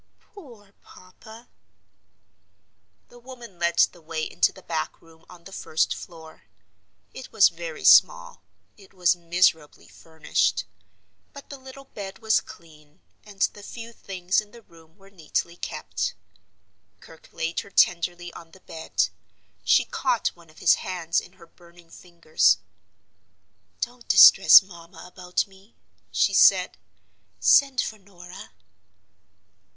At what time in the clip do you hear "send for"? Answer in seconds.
27.39-27.99